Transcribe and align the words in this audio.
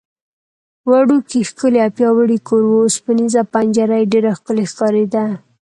وړوکی، 0.89 1.47
ښکلی 1.49 1.79
او 1.85 1.91
پیاوړی 1.97 2.39
کور 2.47 2.63
و، 2.67 2.83
اوسپنېزه 2.85 3.41
پنجره 3.53 3.95
یې 4.01 4.09
ډېره 4.13 4.31
ښکلې 4.37 4.65
ښکارېده. 4.71 5.25